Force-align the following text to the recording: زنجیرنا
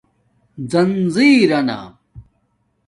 زنجیرنا 0.71 1.97